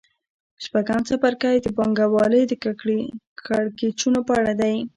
[0.63, 2.53] شپږم څپرکی د پانګوالۍ د
[3.41, 4.75] کړکېچونو په اړه دی